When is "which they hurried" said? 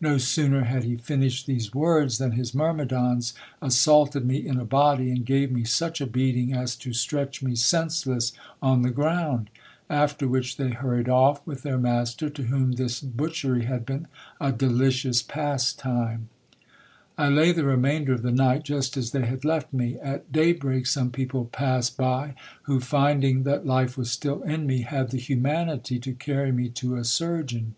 10.28-11.08